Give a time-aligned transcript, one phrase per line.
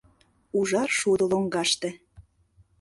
[0.57, 1.89] Ужар шудо лоҥгаште